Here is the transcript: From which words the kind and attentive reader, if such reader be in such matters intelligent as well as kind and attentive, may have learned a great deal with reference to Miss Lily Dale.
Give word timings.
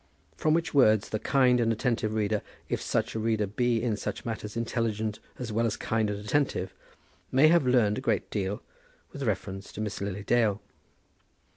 From 0.35 0.55
which 0.55 0.73
words 0.73 1.09
the 1.09 1.19
kind 1.19 1.59
and 1.59 1.71
attentive 1.71 2.15
reader, 2.15 2.41
if 2.69 2.81
such 2.81 3.13
reader 3.13 3.45
be 3.45 3.83
in 3.83 3.95
such 3.95 4.25
matters 4.25 4.57
intelligent 4.57 5.19
as 5.37 5.51
well 5.53 5.67
as 5.67 5.77
kind 5.77 6.09
and 6.09 6.17
attentive, 6.19 6.73
may 7.31 7.49
have 7.49 7.67
learned 7.67 7.99
a 7.99 8.01
great 8.01 8.27
deal 8.31 8.63
with 9.11 9.21
reference 9.21 9.71
to 9.73 9.79
Miss 9.79 10.01
Lily 10.01 10.23
Dale. 10.23 10.59